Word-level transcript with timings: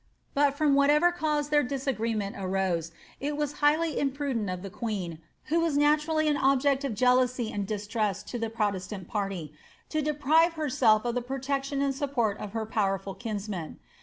But 0.33 0.57
from 0.57 0.73
whatever 0.73 1.11
causa 1.11 1.51
their 1.51 1.61
disagreement 1.61 2.35
arose, 2.39 2.91
it 3.19 3.37
was 3.37 3.59
highly 3.61 3.99
imprudent 3.99 4.49
of 4.49 4.63
the 4.63 4.71
queen, 4.71 5.19
who 5.43 5.59
was 5.59 5.77
naturally 5.77 6.27
an 6.27 6.37
object 6.37 6.83
of 6.83 6.95
jodousy 6.95 7.53
and 7.53 7.67
distrust 7.67 8.27
to 8.29 8.39
the 8.39 8.49
protestant 8.49 9.07
party, 9.07 9.53
to 9.89 10.01
deprive 10.01 10.53
herself 10.53 11.05
of 11.05 11.13
the 11.13 11.21
protection 11.21 11.83
and 11.83 11.93
support 11.93 12.39
of 12.39 12.53
her 12.53 12.65
powerful 12.65 13.13
kinsman. 13.13 13.77